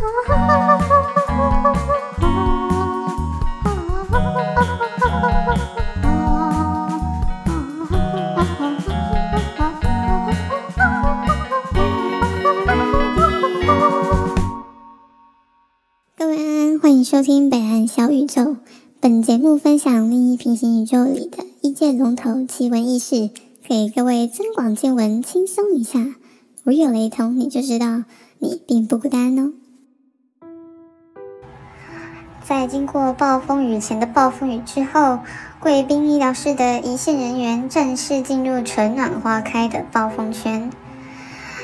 [0.00, 0.12] 各位
[16.34, 18.56] 安安，欢迎收听北岸小宇宙。
[19.00, 23.28] 本节目分享另一平行宇宙里的一界龙头奇闻异事，
[23.68, 26.14] 给各位增广见闻，轻松一下。
[26.62, 28.04] 如有雷同，你就知道
[28.38, 29.52] 你并不孤单哦。
[32.42, 35.20] 在经过暴风雨前的暴风雨之后，
[35.60, 40.70] 贵宾医疗室的一线人员正式进入春暖花开的暴风圈。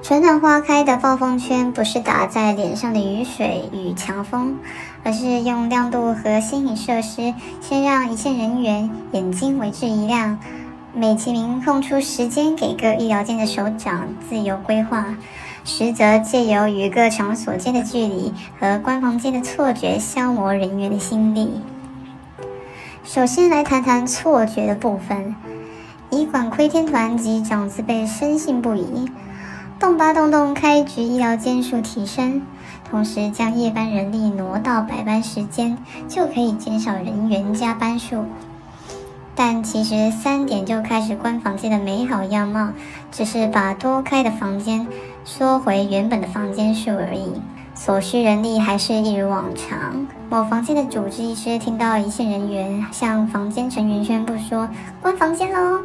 [0.00, 4.56] 春暖花开的暴风圈不是打在脸上的雨水与强风，
[5.02, 10.38] 而是用亮度和新颖设施，先让一线人员眼睛为之一亮，
[10.94, 15.16] 美其名空出时间给各医疗间的首长自由规划，
[15.68, 21.60] 实则借由与各场所间的距离和关房间的错觉，消磨人员的心力。
[23.04, 25.36] 首先来谈谈错觉的部分，
[26.08, 29.10] 以管窥天团及长子辈深信不疑。
[29.78, 32.40] 动吧动动，开局医疗间数提升，
[32.90, 35.76] 同时将夜班人力挪到白班时间，
[36.08, 38.24] 就可以减少人员加班数。
[39.36, 42.70] 但其实三点就开始关房间的美好样貌，
[43.12, 44.88] 只是把多开的房间
[45.30, 47.30] 缩回原本的房间数而已，
[47.74, 50.06] 所需人力还是一如往常。
[50.30, 54.66] 某房间的主治医师听到一线人员向房间成员宣布说
[55.02, 55.82] ：“关房间喽！”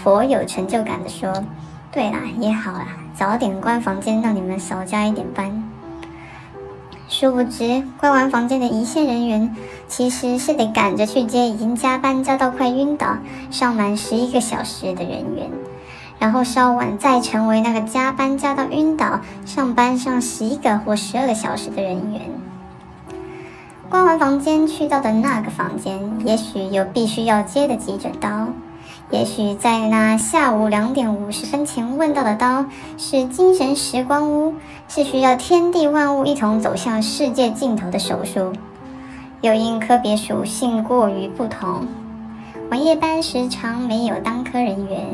[0.00, 1.44] 颇有成就感的说
[1.90, 5.68] ：“对啦，也好啦。”早点关房间，让你们少加一点班。
[7.08, 9.56] 殊不知，关完房间的一线人员
[9.88, 13.18] 其实是得赶着去接已经加班加到快晕倒、
[13.50, 15.50] 上满十一个小时的人员，
[16.18, 22.22] 然后稍晚再成为那个加班加到晕倒、上班上十一个或十二个小时的人员。
[23.90, 28.48] 关完房间去到的那个房间，也许有必须要接的急诊刀。
[29.10, 32.64] 也许在那下午两点五十分前问到的刀
[32.96, 34.54] 是精神时光屋，
[34.88, 38.52] 是需要天地万物一同走向世界尽头的手术。
[39.42, 41.86] 又因科别属性过于不同，
[42.70, 45.06] 晚夜班时常没有当科人员，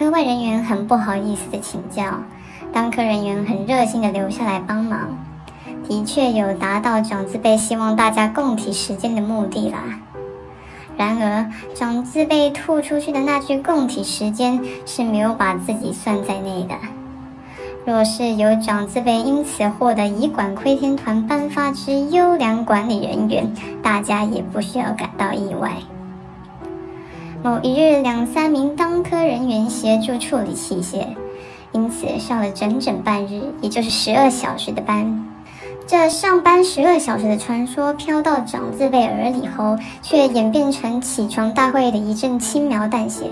[0.00, 2.22] 科外人员很不好意思的请教，
[2.72, 5.18] 当科人员很热心的留下来帮忙，
[5.86, 9.78] 的确有达到长子辈希望大家共体时间的目的啦。
[10.96, 16.76] 然而，长子被吐出去的那句“共体时间”是没有把自己算在内的。
[17.84, 23.52] 若是有长子辈因此获得医管窥天团颁发之优良管理人员，
[23.82, 25.72] 大家也不需要感到意外。
[27.42, 31.06] 某一日，两三名当科人员协助处理器械，
[31.72, 35.26] 因此上了整整半日，也就是十二小时的班。
[35.86, 43.30] 这上班十二小时的传说飘到长字辈耳里后，却演变成起床大会的一阵轻描淡写，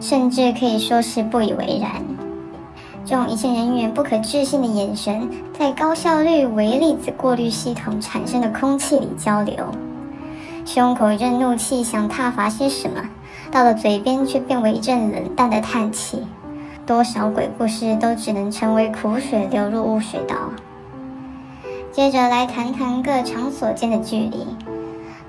[0.00, 2.02] 甚至可以说是不以为然。
[3.04, 9.54] 众一线人员不可置信的眼神，在高效率微粒子过滤系统产生的空气里交流，
[10.64, 13.08] 胸口一阵怒气想挞伐些什么，
[13.50, 16.26] 到了嘴边却变为一阵冷淡的叹气。
[16.86, 20.36] 多少鬼故事都只能成为苦水流入污水道。
[21.90, 24.46] 接着来谈谈各场所间的距离。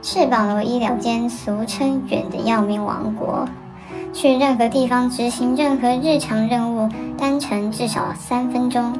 [0.01, 3.47] 翅膀楼医疗间俗称“远的要命王国”，
[4.13, 8.93] 去任何地方执行任何日常任务，单程至少三分钟。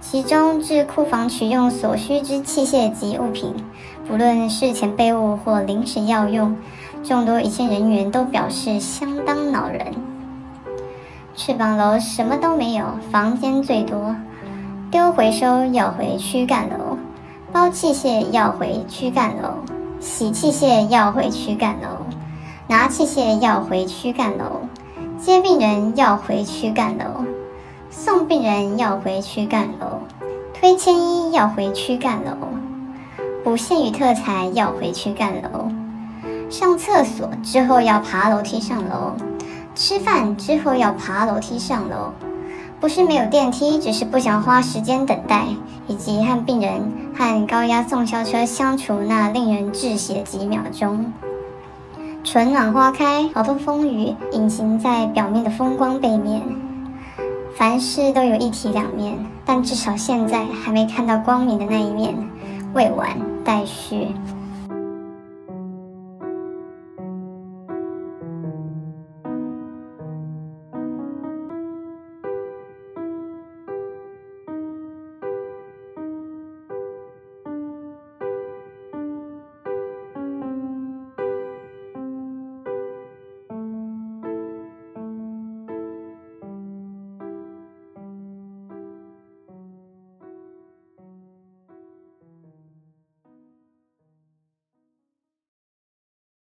[0.00, 3.54] 其中至库房取用所需之器械及物品，
[4.06, 6.56] 不论事前备物或临时要用，
[7.04, 9.94] 众多一线人员都表示相当恼人。
[11.34, 14.16] 翅膀楼什么都没有，房间最多。
[14.90, 16.96] 丢回收要回躯干楼，
[17.52, 19.50] 包器械要回躯干楼，
[20.00, 22.06] 洗器械要回躯干楼，
[22.68, 24.62] 拿器械要回躯干楼，
[25.18, 27.24] 接病人要回躯干楼，
[27.90, 30.00] 送病人要回躯干楼，
[30.52, 32.36] 推迁衣要回躯干楼，
[33.42, 35.68] 补线与特材要回躯干楼，
[36.50, 39.14] 上厕所之后要爬楼梯上楼，
[39.74, 42.12] 吃饭之后要爬楼梯上楼。
[42.80, 45.46] 不是没有电梯，只是不想花时间等待，
[45.88, 51.12] 以及和病人和高压送销车相处那令人窒息的几秒钟。
[52.22, 56.67] 春暖花开，好多风雨隐形在表面的风光背面。
[57.58, 62.14] 凡事都有一体两面，但至少现在还没看到光明的那一面，
[62.72, 63.08] 未完
[63.44, 64.06] 待续。